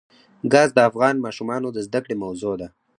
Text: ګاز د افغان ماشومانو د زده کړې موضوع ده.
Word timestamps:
ګاز 0.53 0.69
د 0.73 0.79
افغان 0.89 1.15
ماشومانو 1.25 1.67
د 1.73 1.77
زده 1.87 1.99
کړې 2.05 2.15
موضوع 2.23 2.53
ده. 2.61 2.67